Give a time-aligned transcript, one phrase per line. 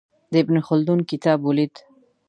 [0.31, 1.73] د ابن خلدون کتاب ولید.